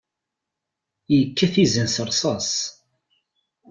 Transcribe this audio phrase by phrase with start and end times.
[1.17, 2.49] Ikkat izan s rrṣas.